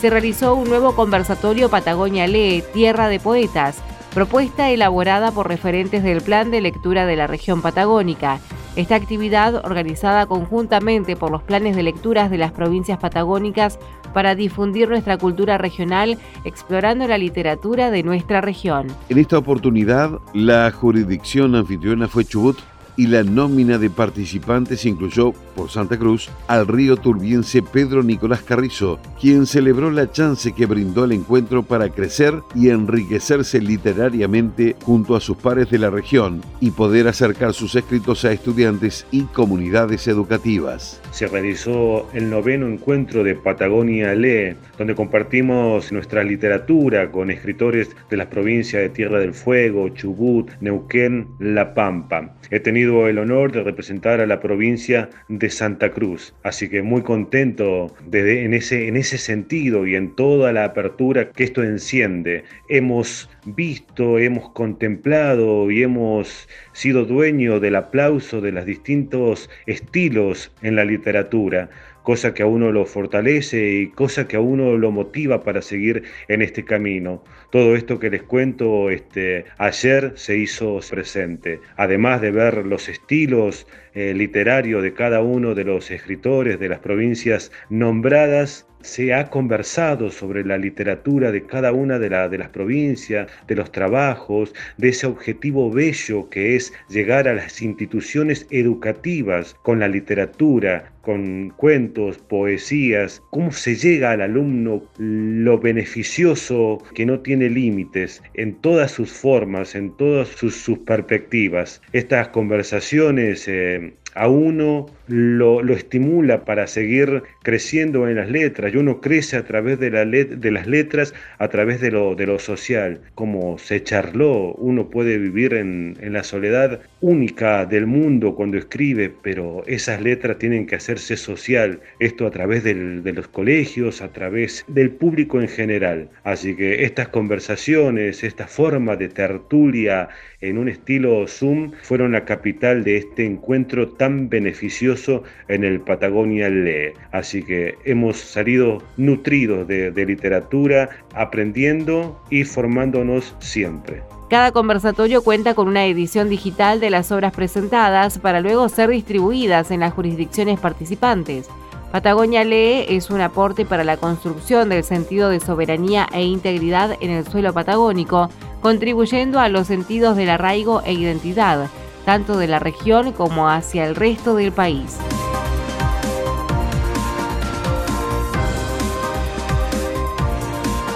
Se 0.00 0.10
realizó 0.10 0.56
un 0.56 0.68
nuevo 0.68 0.96
conversatorio 0.96 1.68
Patagonia 1.68 2.26
Lee, 2.26 2.64
Tierra 2.74 3.06
de 3.06 3.20
Poetas, 3.20 3.76
propuesta 4.12 4.68
elaborada 4.70 5.30
por 5.30 5.46
referentes 5.46 6.02
del 6.02 6.22
Plan 6.22 6.50
de 6.50 6.60
Lectura 6.60 7.06
de 7.06 7.14
la 7.14 7.28
región 7.28 7.62
patagónica. 7.62 8.40
Esta 8.74 8.94
actividad, 8.94 9.66
organizada 9.66 10.24
conjuntamente 10.24 11.14
por 11.14 11.30
los 11.30 11.42
planes 11.42 11.76
de 11.76 11.82
lecturas 11.82 12.30
de 12.30 12.38
las 12.38 12.52
provincias 12.52 12.98
patagónicas 12.98 13.78
para 14.14 14.34
difundir 14.34 14.88
nuestra 14.88 15.18
cultura 15.18 15.58
regional, 15.58 16.18
explorando 16.44 17.06
la 17.06 17.18
literatura 17.18 17.90
de 17.90 18.02
nuestra 18.02 18.40
región. 18.40 18.86
En 19.10 19.18
esta 19.18 19.36
oportunidad, 19.36 20.18
la 20.32 20.70
jurisdicción 20.70 21.54
anfitriona 21.54 22.08
fue 22.08 22.24
Chubut, 22.24 22.58
y 22.96 23.06
la 23.06 23.22
nómina 23.22 23.78
de 23.78 23.90
participantes 23.90 24.84
incluyó, 24.84 25.32
por 25.54 25.70
Santa 25.70 25.98
Cruz, 25.98 26.30
al 26.48 26.66
río 26.66 26.96
turbiense 26.96 27.62
Pedro 27.62 28.02
Nicolás 28.02 28.42
Carrizo, 28.42 28.98
quien 29.20 29.46
celebró 29.46 29.90
la 29.90 30.10
chance 30.10 30.52
que 30.52 30.66
brindó 30.66 31.04
el 31.04 31.12
encuentro 31.12 31.62
para 31.62 31.88
crecer 31.88 32.34
y 32.54 32.70
enriquecerse 32.70 33.60
literariamente 33.60 34.76
junto 34.82 35.16
a 35.16 35.20
sus 35.20 35.36
pares 35.36 35.70
de 35.70 35.78
la 35.78 35.90
región 35.90 36.42
y 36.60 36.70
poder 36.70 37.08
acercar 37.08 37.54
sus 37.54 37.74
escritos 37.74 38.24
a 38.24 38.32
estudiantes 38.32 39.06
y 39.10 39.22
comunidades 39.22 40.08
educativas. 40.08 41.00
Se 41.10 41.26
realizó 41.26 42.08
el 42.14 42.30
noveno 42.30 42.66
encuentro 42.66 43.22
de 43.22 43.34
Patagonia 43.34 44.14
Lee, 44.14 44.56
donde 44.78 44.94
compartimos 44.94 45.92
nuestra 45.92 46.24
literatura 46.24 47.10
con 47.10 47.30
escritores 47.30 47.90
de 48.10 48.16
las 48.16 48.26
provincias 48.28 48.82
de 48.82 48.88
Tierra 48.88 49.18
del 49.18 49.34
Fuego, 49.34 49.88
Chubut, 49.90 50.50
Neuquén, 50.60 51.28
La 51.38 51.74
Pampa. 51.74 52.34
He 52.50 52.60
tenido 52.60 53.08
el 53.08 53.18
honor 53.18 53.52
de 53.52 53.62
representar 53.62 54.20
a 54.20 54.26
la 54.26 54.40
provincia 54.40 55.10
Santa 55.50 55.90
Cruz, 55.90 56.34
así 56.42 56.68
que 56.68 56.82
muy 56.82 57.02
contento 57.02 57.94
de, 58.06 58.44
en, 58.44 58.54
ese, 58.54 58.88
en 58.88 58.96
ese 58.96 59.18
sentido 59.18 59.86
y 59.86 59.94
en 59.94 60.14
toda 60.14 60.52
la 60.52 60.64
apertura 60.64 61.30
que 61.30 61.44
esto 61.44 61.62
enciende. 61.62 62.44
Hemos 62.68 63.30
visto, 63.44 64.18
hemos 64.18 64.50
contemplado 64.50 65.70
y 65.70 65.82
hemos 65.82 66.48
sido 66.72 67.04
dueños 67.04 67.60
del 67.60 67.76
aplauso 67.76 68.40
de 68.40 68.52
los 68.52 68.64
distintos 68.64 69.50
estilos 69.66 70.52
en 70.62 70.76
la 70.76 70.84
literatura 70.84 71.70
cosa 72.02 72.34
que 72.34 72.42
a 72.42 72.46
uno 72.46 72.72
lo 72.72 72.84
fortalece 72.86 73.72
y 73.72 73.88
cosa 73.88 74.26
que 74.28 74.36
a 74.36 74.40
uno 74.40 74.76
lo 74.76 74.90
motiva 74.90 75.42
para 75.42 75.62
seguir 75.62 76.04
en 76.28 76.42
este 76.42 76.64
camino. 76.64 77.22
Todo 77.50 77.76
esto 77.76 77.98
que 77.98 78.10
les 78.10 78.22
cuento 78.22 78.90
este, 78.90 79.44
ayer 79.58 80.12
se 80.16 80.36
hizo 80.36 80.80
presente. 80.90 81.60
Además 81.76 82.20
de 82.20 82.30
ver 82.30 82.66
los 82.66 82.88
estilos 82.88 83.66
eh, 83.94 84.14
literarios 84.14 84.82
de 84.82 84.94
cada 84.94 85.20
uno 85.20 85.54
de 85.54 85.64
los 85.64 85.90
escritores 85.90 86.58
de 86.58 86.68
las 86.68 86.80
provincias 86.80 87.52
nombradas, 87.68 88.66
se 88.82 89.14
ha 89.14 89.30
conversado 89.30 90.10
sobre 90.10 90.44
la 90.44 90.58
literatura 90.58 91.32
de 91.32 91.46
cada 91.46 91.72
una 91.72 91.98
de, 91.98 92.10
las 92.10 92.48
provincias, 92.50 93.28
de 93.46 93.56
los 93.56 93.72
trabajos, 93.72 94.54
de 94.76 94.90
ese 94.90 95.06
objetivo 95.06 95.70
bello 95.70 96.28
que 96.28 96.56
es 96.56 96.72
llegar 96.88 97.28
a 97.28 97.34
las 97.34 97.62
instituciones 97.62 98.46
educativas 98.50 99.54
con 99.62 99.80
la 99.80 99.88
literatura, 99.88 100.92
con 101.02 101.50
cuentos, 101.56 102.18
poesías, 102.18 103.22
cómo 103.30 103.52
se 103.52 103.74
llega 103.74 104.12
al 104.12 104.20
alumno, 104.20 104.82
lo 104.98 105.58
beneficioso 105.58 106.82
que 106.94 107.04
no 107.04 107.20
tiene 107.20 107.50
límites 107.50 108.22
en 108.34 108.54
todas 108.54 108.92
sus 108.92 109.10
formas, 109.10 109.74
en 109.74 109.96
todas 109.96 110.28
sus, 110.28 110.62
perspectivas. 110.86 111.82
Estas 111.92 112.28
conversaciones 112.28 113.46
eh, 113.48 113.94
a 114.14 114.28
uno 114.28 114.86
lo, 115.08 115.60
estimula 115.72 116.44
para 116.44 116.66
seguir 116.66 117.22
creciendo 117.42 118.08
en 118.08 118.16
las 118.16 118.30
letras 118.30 118.72
y 118.72 118.76
uno 118.76 119.00
crece 119.00 119.36
a 119.36 119.44
través 119.44 119.78
de, 119.78 119.90
la 119.90 120.04
de 120.04 120.50
las 120.50 120.66
letras, 120.66 121.14
a 121.38 121.48
través 121.48 121.80
de 121.80 121.90
lo, 121.90 122.14
de 122.14 122.26
lo 122.26 122.38
social. 122.38 123.00
Como 123.14 123.58
se 123.58 123.82
charló, 123.82 124.54
uno 124.54 124.88
puede 124.90 125.18
vivir 125.18 125.54
en, 125.54 125.96
la 126.12 126.22
soledad 126.22 126.80
única 127.00 127.64
del 127.64 127.86
mundo 127.86 128.34
cuando 128.34 128.58
escribe, 128.58 129.12
pero 129.22 129.62
esas 129.66 130.00
letras 130.00 130.38
tienen 130.38 130.66
que 130.66 130.76
hacerse 130.76 131.16
social, 131.16 131.80
esto 132.00 132.26
a 132.26 132.30
través 132.30 132.64
de 132.64 133.12
los 133.12 133.28
colegios, 133.28 134.02
a 134.02 134.12
través 134.12 134.64
del 134.68 134.90
público 134.90 135.40
en 135.40 135.48
general. 135.48 136.08
Así 136.24 136.54
que 136.54 136.84
estas 136.84 137.08
conversaciones, 137.08 138.24
esta 138.24 138.46
forma 138.46 138.96
de 138.96 139.08
tertulia 139.08 140.08
en 140.40 140.58
un 140.58 140.68
estilo 140.68 141.26
Zoom, 141.26 141.72
fueron 141.82 142.12
la 142.12 142.24
capital 142.24 142.84
de 142.84 142.96
este 142.96 143.24
encuentro 143.24 143.88
tan 144.02 144.28
beneficioso 144.28 145.22
en 145.46 145.62
el 145.62 145.80
Patagonia 145.80 146.48
Lee. 146.48 146.92
Así 147.12 147.44
que 147.44 147.76
hemos 147.84 148.16
salido 148.16 148.82
nutridos 148.96 149.68
de, 149.68 149.92
literatura, 150.04 150.90
aprendiendo 151.14 152.20
y 152.28 152.42
formándonos 152.42 153.36
siempre. 153.38 154.02
Cada 154.28 154.50
conversatorio 154.50 155.22
cuenta 155.22 155.54
con 155.54 155.68
una 155.68 155.86
edición 155.86 156.28
digital 156.28 156.80
de 156.80 156.90
las 156.90 157.12
obras 157.12 157.32
presentadas 157.32 158.18
para 158.18 158.40
luego 158.40 158.68
ser 158.68 158.90
distribuidas 158.90 159.70
en 159.70 159.78
las 159.78 159.92
jurisdicciones 159.92 160.58
participantes. 160.58 161.48
Patagonia 161.92 162.42
Lee 162.42 162.86
es 162.88 163.08
un 163.08 163.20
aporte 163.20 163.64
para 163.64 163.84
la 163.84 163.98
construcción 163.98 164.68
del 164.68 164.82
sentido 164.82 165.28
de 165.28 165.38
soberanía 165.38 166.08
e 166.12 166.24
integridad 166.24 166.96
en 167.00 167.10
el 167.10 167.24
suelo 167.24 167.52
patagónico, 167.52 168.30
contribuyendo 168.62 169.38
a 169.38 169.48
los 169.48 169.68
sentidos 169.68 170.16
del 170.16 170.30
arraigo 170.30 170.82
e 170.84 170.92
identidad, 170.92 171.68
tanto 172.04 172.38
de 172.38 172.48
la 172.48 172.58
región 172.58 173.12
como 173.12 173.48
hacia 173.48 173.86
el 173.86 173.94
resto 173.94 174.34
del 174.34 174.52
país. 174.52 174.98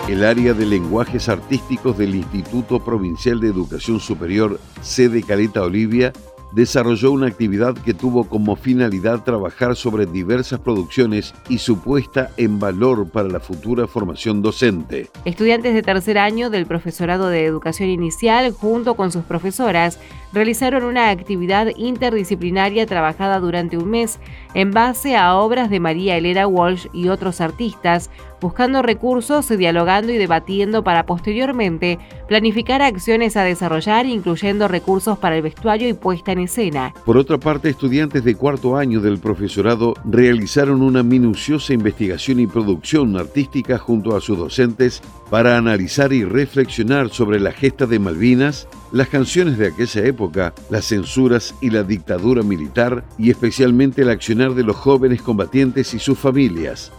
El 0.09 0.25
área 0.25 0.55
de 0.55 0.67
lenguajes 0.67 1.29
artísticos 1.29 1.99
del 1.99 2.15
Instituto 2.15 2.79
Provincial 2.79 3.41
de 3.41 3.49
Educación 3.49 3.99
Superior, 3.99 4.61
sede 4.81 5.21
Caleta 5.21 5.63
Olivia, 5.63 6.13
desarrolló 6.53 7.11
una 7.13 7.27
actividad 7.27 7.75
que 7.75 7.93
tuvo 7.93 8.25
como 8.29 8.57
finalidad 8.57 9.25
trabajar 9.25 9.77
sobre 9.77 10.07
diversas 10.07 10.61
producciones 10.61 11.35
y 11.49 11.59
su 11.59 11.81
puesta 11.81 12.31
en 12.37 12.59
valor 12.59 13.11
para 13.11 13.29
la 13.29 13.41
futura 13.41 13.87
formación 13.87 14.43
docente. 14.43 15.11
Estudiantes 15.25 15.75
de 15.75 15.83
tercer 15.83 16.19
año 16.19 16.51
del 16.51 16.67
profesorado 16.67 17.29
de 17.29 17.45
educación 17.45 17.89
inicial, 17.89 18.53
junto 18.53 18.95
con 18.95 19.13
sus 19.13 19.25
profesoras, 19.25 19.99
realizaron 20.37 20.85
una 20.85 21.09
actividad 21.09 21.69
interdisciplinaria 21.77 22.85
trabajada 22.85 23.41
durante 23.41 23.79
un 23.79 23.89
mes 23.89 24.21
en 24.53 24.71
base 24.71 25.17
a 25.17 25.35
obras 25.35 25.71
de 25.71 25.81
María 25.81 26.19
Elena 26.19 26.47
Walsh 26.47 26.89
y 26.93 27.09
otros 27.09 27.41
artistas, 27.41 28.11
buscando 28.39 28.83
recursos, 28.83 29.49
dialogando 29.49 30.13
y 30.13 30.19
debatiendo 30.19 30.85
para 30.85 31.07
posteriormente 31.07 31.99
planificar 32.29 32.83
acciones 32.83 33.35
a 33.39 33.45
desarrollar, 33.45 34.05
incluyendo 34.05 34.69
recursos 34.69 35.17
para 35.19 35.37
el 35.37 35.43
vestuario 35.43 35.89
y 35.89 35.95
puesta 35.95 36.33
en 36.33 36.41
escena. 36.41 36.93
Por 37.07 37.17
otra 37.17 37.39
parte, 37.39 37.71
estudiantes 37.71 38.23
de 38.23 38.35
cuarto 38.35 38.77
año 38.77 39.01
del 39.01 39.19
profesorado 39.19 39.95
realizaron 40.05 40.83
una 40.83 41.03
minuciosa 41.03 41.73
investigación 41.73 42.41
y 42.41 42.47
producción 42.47 43.17
artística 43.17 43.79
junto 43.79 44.15
a 44.15 44.21
sus 44.21 44.37
docentes 44.37 45.01
para 45.31 45.57
analizar 45.57 46.13
y 46.13 46.25
reflexionar 46.25 47.11
sobre 47.11 47.41
la 47.41 47.53
gesta 47.53 47.87
de 47.87 47.99
Malvinas, 47.99 48.69
las 48.93 49.09
canciones 49.09 49.59
de 49.59 49.69
aquella 49.69 50.05
época, 50.07 50.55
las 50.71 50.87
censuras 50.87 51.55
y 51.61 51.71
la 51.71 51.83
dictadura 51.83 52.43
militar 52.43 53.05
y 53.19 53.31
especialmente 53.31 54.03
el 54.03 54.11
accionar 54.11 54.55
de 54.55 54.63
los 54.63 54.77
jóvenes 54.77 55.23
combatientes 55.23 55.95
y 55.95 55.99
sus 55.99 56.19
familias. 56.19 56.93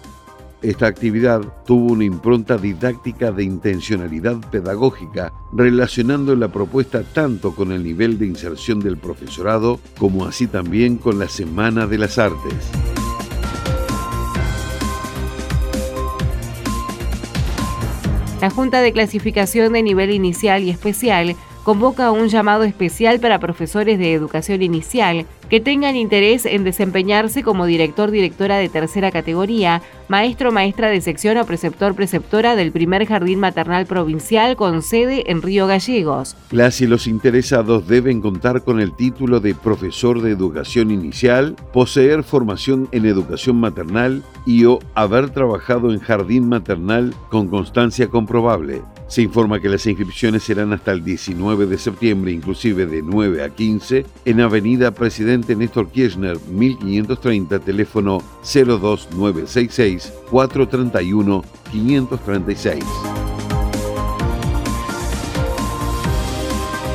Esta 0.61 0.87
actividad 0.87 1.41
tuvo 1.65 1.93
una 1.93 2.03
impronta 2.03 2.57
didáctica 2.57 3.31
de 3.31 3.43
intencionalidad 3.43 4.37
pedagógica, 4.49 5.31
relacionando 5.53 6.35
la 6.35 6.47
propuesta 6.47 7.03
tanto 7.03 7.53
con 7.53 7.71
el 7.71 7.83
nivel 7.83 8.17
de 8.17 8.25
inserción 8.25 8.79
del 8.79 8.97
profesorado 8.97 9.79
como 9.99 10.25
así 10.25 10.47
también 10.47 10.97
con 10.97 11.19
la 11.19 11.29
Semana 11.29 11.85
de 11.85 11.99
las 11.99 12.17
Artes. 12.17 12.71
La 18.41 18.51
Junta 18.51 18.81
de 18.81 18.91
Clasificación 18.91 19.73
de 19.73 19.81
Nivel 19.81 20.11
Inicial 20.11 20.61
y 20.63 20.69
Especial 20.69 21.35
convoca 21.63 22.11
un 22.11 22.29
llamado 22.29 22.63
especial 22.63 23.19
para 23.19 23.39
profesores 23.39 23.97
de 23.97 24.13
educación 24.13 24.61
inicial 24.61 25.25
que 25.49 25.59
tengan 25.59 25.95
interés 25.95 26.45
en 26.45 26.63
desempeñarse 26.63 27.43
como 27.43 27.65
director 27.65 28.11
directora 28.11 28.57
de 28.57 28.69
tercera 28.69 29.11
categoría, 29.11 29.81
maestro 30.07 30.51
maestra 30.51 30.89
de 30.89 31.01
sección 31.01 31.37
o 31.37 31.45
preceptor 31.45 31.95
preceptora 31.95 32.55
del 32.55 32.71
primer 32.71 33.05
jardín 33.05 33.39
maternal 33.39 33.85
provincial 33.85 34.55
con 34.55 34.81
sede 34.81 35.31
en 35.31 35.41
Río 35.41 35.67
Gallegos. 35.67 36.35
Las 36.51 36.81
y 36.81 36.87
los 36.87 37.07
interesados 37.07 37.87
deben 37.87 38.21
contar 38.21 38.63
con 38.63 38.79
el 38.79 38.95
título 38.95 39.39
de 39.39 39.55
profesor 39.55 40.21
de 40.21 40.31
educación 40.31 40.91
inicial, 40.91 41.55
poseer 41.73 42.23
formación 42.23 42.87
en 42.91 43.05
educación 43.05 43.57
maternal 43.57 44.23
y 44.45 44.65
o 44.65 44.79
haber 44.95 45.29
trabajado 45.29 45.91
en 45.93 45.99
jardín 45.99 46.49
maternal 46.49 47.13
con 47.29 47.47
constancia 47.47 48.07
comprobable. 48.07 48.81
Se 49.07 49.21
informa 49.21 49.61
que 49.61 49.69
las 49.69 49.85
inscripciones 49.85 50.43
serán 50.43 50.73
hasta 50.73 50.91
el 50.91 51.01
19 51.01 51.65
de 51.65 51.77
septiembre, 51.77 52.31
inclusive 52.31 52.85
de 52.85 53.01
9 53.01 53.41
a 53.41 53.49
15, 53.49 54.05
en 54.25 54.41
Avenida 54.41 54.91
Presidente 54.91 55.36
Néstor 55.55 55.89
Kirchner, 55.89 56.37
1530, 56.49 57.59
teléfono 57.59 58.21
02966 58.43 60.13
431 60.29 61.43
536. 61.71 62.83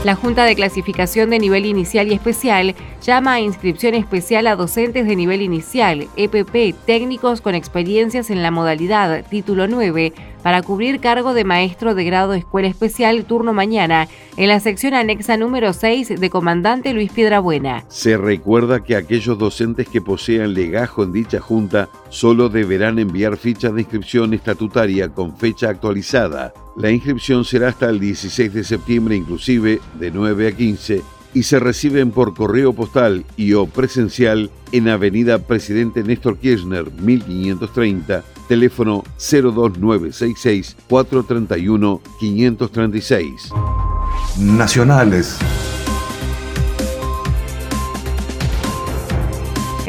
La 0.05 0.17
Junta 0.17 0.45
de 0.45 0.57
Clasificación 0.57 1.31
de 1.31 1.39
Nivel 1.39 1.65
Inicial 1.65 2.09
y 2.09 2.15
Especial 2.15 2.75
llama 3.03 3.35
a 3.35 3.41
inscripción 3.41 3.95
especial 3.95 4.47
a 4.47 4.55
docentes 4.55 5.07
de 5.07 5.17
nivel 5.17 5.43
inicial, 5.43 6.07
EPP, 6.17 6.75
técnicos 6.87 7.41
con 7.41 7.55
experiencias 7.55 8.31
en 8.31 8.43
la 8.43 8.53
modalidad 8.53 9.25
Título 9.29 9.67
9, 9.67 10.13
para 10.43 10.63
cubrir 10.63 11.01
cargo 11.01 11.35
de 11.35 11.45
maestro 11.45 11.95
de 11.95 12.05
grado 12.05 12.35
Escuela 12.35 12.69
Especial 12.69 13.25
turno 13.25 13.53
mañana 13.53 14.09
en 14.37 14.49
la 14.49 14.61
sección 14.61 14.95
anexa 14.95 15.37
número 15.37 15.73
6 15.73 16.21
de 16.21 16.31
Comandante 16.31 16.95
Luis 16.95 17.13
Piedrabuena. 17.13 17.85
Se 17.89 18.17
recuerda 18.17 18.83
que 18.83 18.97
aquellos 18.97 19.39
docentes 19.39 19.89
que 19.89 20.01
posean 20.01 20.55
legajo 20.55 21.03
en 21.03 21.13
dicha 21.13 21.41
junta 21.41 21.89
solo 22.09 22.49
deberán 22.49 22.99
enviar 22.99 23.37
ficha 23.37 23.71
de 23.71 23.83
inscripción 23.83 24.33
estatutaria 24.33 25.09
con 25.09 25.37
fecha 25.37 25.69
actualizada. 25.69 26.53
La 26.77 26.91
inscripción 26.91 27.45
será 27.45 27.69
hasta 27.69 27.91
el 27.91 28.01
16 28.01 28.55
de 28.55 28.65
septiembre 28.65 29.17
inclusive 29.17 29.81
de 29.99 30.11
9 30.11 30.49
a 30.49 30.53
15 30.53 31.03
y 31.35 31.45
se 31.45 31.59
reciben 31.59 32.11
por 32.11 32.35
correo 32.35 32.73
postal 32.73 33.25
y 33.37 33.55
o 33.55 33.67
presencial 33.67 34.51
en 34.73 34.89
Avenida 34.89 35.39
Presidente 35.39 36.03
Néstor 36.03 36.39
Kirchner 36.39 36.91
1530, 36.91 38.23
teléfono 38.49 39.05
02966 39.19 40.77
431 40.89 42.01
536. 42.21 43.53
Nacionales. 44.39 45.39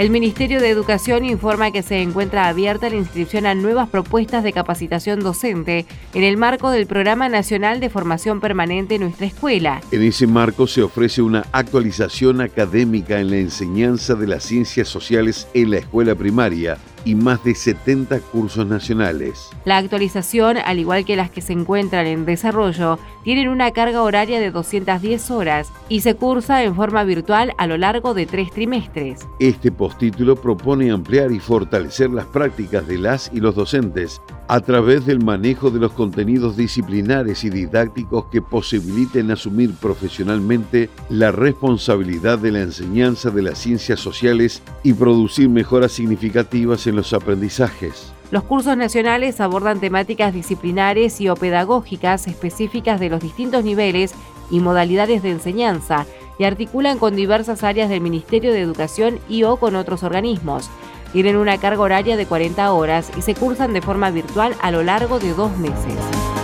El 0.04 0.10
Ministerio 0.10 0.60
de 0.60 0.70
Educación 0.70 1.24
informa 1.24 1.72
que 1.72 1.82
se 1.82 2.02
encuentra 2.02 2.50
abierta 2.50 2.89
la 2.89 2.98
inscripción 2.98 3.46
a 3.46 3.56
nuevas 3.56 3.88
propuestas 3.88 4.44
de 4.44 4.52
capacitación 4.52 5.22
docente 5.22 5.86
en 6.13 6.24
el 6.26 6.36
marco 6.36 6.72
del 6.72 6.88
Programa 6.88 7.30
Nacional 7.30 7.80
de 7.80 7.89
Formación 7.89 8.42
Permanente 8.42 8.96
en 8.96 9.04
Nuestra 9.04 9.28
Escuela. 9.28 9.80
En 9.94 10.04
ese 10.04 10.28
marco 10.28 10.68
se 10.68 10.84
ofrece 10.84 11.22
una 11.22 11.46
actualización 11.54 12.42
académica 12.42 13.22
en 13.22 13.30
la 13.30 13.38
enseñanza 13.38 14.13
de 14.16 14.28
las 14.28 14.44
ciencias 14.44 14.89
sociales 14.89 15.48
en 15.54 15.72
la 15.72 15.78
escuela 15.78 16.16
primaria 16.16 16.78
y 17.06 17.16
más 17.16 17.44
de 17.44 17.56
70 17.56 18.20
cursos 18.20 18.66
nacionales. 18.68 19.50
La 19.66 19.78
actualización, 19.78 20.58
al 20.58 20.80
igual 20.80 21.06
que 21.06 21.16
las 21.16 21.30
que 21.30 21.42
se 21.42 21.54
encuentran 21.54 22.06
en 22.06 22.26
desarrollo, 22.26 23.00
tienen 23.24 23.48
una 23.48 23.72
carga 23.72 24.02
horaria 24.02 24.39
de 24.39 24.52
210 24.52 25.32
horas 25.32 25.72
y 25.89 26.02
se 26.02 26.16
cursa 26.16 26.63
en 26.63 26.76
forma 26.76 27.04
virtual 27.04 27.54
a 27.58 27.68
lo 27.68 27.78
largo 27.78 28.13
de 28.13 28.26
tres 28.26 28.52
trimestres. 28.52 29.28
Este 29.39 29.72
postítulo 29.72 30.36
propone 30.36 30.92
ampliar 30.92 31.32
y 31.32 31.39
fortalecer 31.39 32.10
las 32.10 32.26
prácticas 32.26 32.88
de 32.88 32.98
las 32.98 33.32
y 33.34 33.39
los 33.39 33.56
docentes 33.56 34.22
a 34.48 34.60
través 34.60 35.06
del 35.06 35.24
manejo 35.24 35.72
de 35.72 35.80
los 35.80 35.94
contenidos 35.94 36.58
disciplinares 36.58 37.44
y 37.44 37.50
didácticos 37.50 38.26
que 38.26 38.42
posibiliten 38.42 39.32
asumir 39.32 39.74
profesionalmente 39.74 40.89
la 41.10 41.32
responsabilidad 41.32 42.39
de 42.39 42.52
la 42.52 42.62
enseñanza 42.62 43.30
de 43.30 43.42
las 43.42 43.58
ciencias 43.58 44.00
sociales 44.00 44.62
y 44.84 44.94
producir 44.94 45.50
mejoras 45.50 45.94
significativas 45.94 46.82
los 46.95 47.13
aprendizajes. 47.13 48.13
Los 48.32 48.43
cursos 48.43 48.75
nacionales 48.75 49.39
abordan 49.41 49.79
temáticas 49.79 50.34
disciplinares 50.34 51.21
y 51.21 51.29
o 51.29 51.36
pedagógicas 51.36 52.27
específicas 52.27 52.99
de 52.99 53.10
los 53.10 53.21
distintos 53.21 53.63
niveles 53.63 54.15
y 54.49 54.60
modalidades 54.60 55.21
de 55.21 55.32
enseñanza 55.32 56.06
y 56.39 56.45
articulan 56.45 56.97
con 56.97 57.15
diversas 57.15 57.63
áreas 57.63 57.89
del 57.89 58.01
Ministerio 58.01 58.51
de 58.51 58.62
Educación 58.62 59.19
y 59.29 59.43
o 59.43 59.58
con 59.58 59.75
otros 59.75 60.03
organismos. 60.03 60.69
Tienen 61.12 61.38
una 61.38 61.60
carga 61.60 61.84
horaria 61.84 62.17
de 62.17 62.25
40 62.25 62.73
horas 62.73 63.12
y 63.15 63.21
se 63.21 63.36
cursan 63.36 63.73
de 63.73 63.82
forma 63.82 64.10
virtual 64.10 64.56
a 64.62 64.71
lo 64.71 64.82
largo 64.82 65.19
de 65.19 65.34
dos 65.34 65.56
meses. 65.58 66.42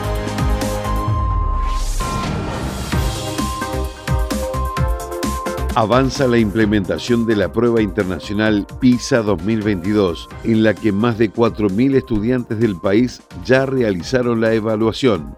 Avanza 5.76 6.28
la 6.28 6.40
implementación 6.40 7.28
de 7.28 7.36
la 7.36 7.54
prueba 7.54 7.80
internacional 7.82 8.66
PISA 8.80 9.22
2022, 9.22 10.28
en 10.44 10.64
la 10.64 10.74
que 10.74 10.92
más 10.92 11.20
de 11.20 11.32
4.000 11.32 11.96
estudiantes 11.96 12.60
del 12.60 12.76
país 12.76 13.22
ya 13.46 13.68
realizaron 13.68 14.42
la 14.42 14.54
evaluación. 14.54 15.36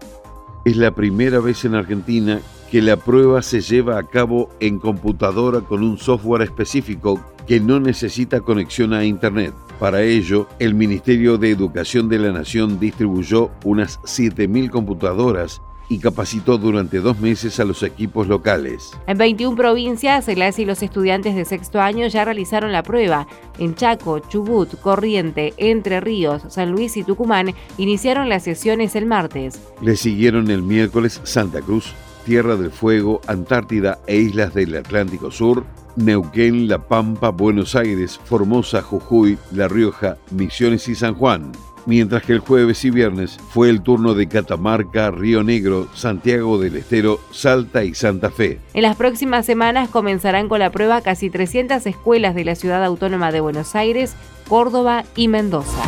Es 0.64 0.78
la 0.78 0.94
primera 0.94 1.38
vez 1.38 1.66
en 1.66 1.74
Argentina 1.74 2.40
que 2.70 2.80
la 2.80 2.96
prueba 2.96 3.42
se 3.42 3.60
lleva 3.60 3.98
a 3.98 4.04
cabo 4.04 4.48
en 4.58 4.78
computadora 4.78 5.60
con 5.60 5.82
un 5.82 5.98
software 5.98 6.42
específico 6.42 7.20
que 7.46 7.60
no 7.60 7.78
necesita 7.78 8.40
conexión 8.40 8.94
a 8.94 9.04
Internet. 9.04 9.52
Para 9.78 10.02
ello, 10.02 10.48
el 10.58 10.74
Ministerio 10.74 11.36
de 11.36 11.50
Educación 11.50 12.08
de 12.08 12.18
la 12.18 12.32
Nación 12.32 12.80
distribuyó 12.80 13.50
unas 13.64 14.00
7.000 14.02 14.70
computadoras 14.70 15.60
y 15.88 15.98
capacitó 15.98 16.58
durante 16.58 17.00
dos 17.00 17.18
meses 17.18 17.60
a 17.60 17.64
los 17.64 17.82
equipos 17.82 18.26
locales. 18.28 18.92
En 19.06 19.18
21 19.18 19.56
provincias, 19.56 20.28
las 20.36 20.58
y 20.58 20.64
los 20.64 20.82
estudiantes 20.82 21.34
de 21.34 21.44
sexto 21.44 21.80
año 21.80 22.06
ya 22.06 22.24
realizaron 22.24 22.72
la 22.72 22.82
prueba. 22.82 23.26
En 23.58 23.74
Chaco, 23.74 24.18
Chubut, 24.20 24.80
Corriente, 24.80 25.54
Entre 25.56 26.00
Ríos, 26.00 26.42
San 26.48 26.70
Luis 26.72 26.96
y 26.96 27.04
Tucumán 27.04 27.54
iniciaron 27.78 28.28
las 28.28 28.44
sesiones 28.44 28.96
el 28.96 29.06
martes. 29.06 29.60
Le 29.80 29.96
siguieron 29.96 30.50
el 30.50 30.62
miércoles 30.62 31.20
Santa 31.24 31.60
Cruz, 31.60 31.94
Tierra 32.24 32.56
del 32.56 32.70
Fuego, 32.70 33.20
Antártida 33.26 33.98
e 34.06 34.16
islas 34.16 34.54
del 34.54 34.76
Atlántico 34.76 35.30
Sur, 35.30 35.64
Neuquén, 35.96 36.68
La 36.68 36.78
Pampa, 36.78 37.30
Buenos 37.30 37.74
Aires, 37.74 38.18
Formosa, 38.24 38.82
Jujuy, 38.82 39.38
La 39.52 39.68
Rioja, 39.68 40.16
Misiones 40.30 40.88
y 40.88 40.94
San 40.94 41.14
Juan. 41.14 41.52
Mientras 41.86 42.22
que 42.22 42.32
el 42.32 42.40
jueves 42.40 42.84
y 42.84 42.90
viernes 42.90 43.38
fue 43.50 43.70
el 43.70 43.82
turno 43.82 44.14
de 44.14 44.28
Catamarca, 44.28 45.10
Río 45.10 45.42
Negro, 45.42 45.88
Santiago 45.94 46.58
del 46.58 46.76
Estero, 46.76 47.20
Salta 47.30 47.84
y 47.84 47.94
Santa 47.94 48.30
Fe. 48.30 48.60
En 48.74 48.82
las 48.82 48.96
próximas 48.96 49.46
semanas 49.46 49.88
comenzarán 49.88 50.48
con 50.48 50.60
la 50.60 50.70
prueba 50.70 51.00
casi 51.00 51.30
300 51.30 51.86
escuelas 51.86 52.34
de 52.34 52.44
la 52.44 52.54
ciudad 52.54 52.84
autónoma 52.84 53.32
de 53.32 53.40
Buenos 53.40 53.74
Aires, 53.74 54.14
Córdoba 54.48 55.04
y 55.16 55.28
Mendoza. 55.28 55.82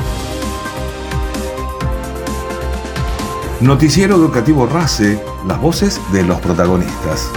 Noticiero 3.60 4.16
Educativo 4.16 4.66
RACE, 4.66 5.18
las 5.46 5.60
voces 5.60 6.00
de 6.12 6.22
los 6.22 6.38
protagonistas. 6.40 7.30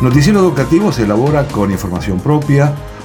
Noticiero 0.00 0.40
Educativo 0.40 0.92
se 0.92 1.02
elabora 1.02 1.46
con 1.48 1.70
información 1.70 2.20
propia, 2.20 2.74